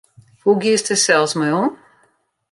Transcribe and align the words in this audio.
Hoe 0.43 0.57
giest 0.61 0.85
dêr 0.89 1.01
sels 1.03 1.33
mei 1.39 1.53
om? 1.61 1.69